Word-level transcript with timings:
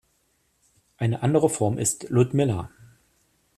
Eine 0.97 1.21
andere 1.21 1.47
Form 1.47 1.77
ist 1.77 2.09
Ludmilla. 2.09 2.71